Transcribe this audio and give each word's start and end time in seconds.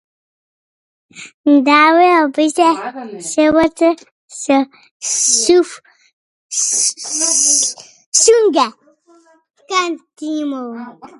Дамјан 1.67 2.07
ја 2.11 2.21
брише 2.37 2.69
таблата 3.35 3.89
со 4.39 4.57
сув 5.11 5.69
сунѓер. 8.21 10.99